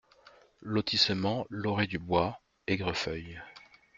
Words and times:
LOTISSEMENT 0.63 1.45
L 1.51 1.67
OREE 1.67 1.85
DU 1.85 1.99
BOIS, 1.99 2.33
Aigrefeuille 2.67 3.39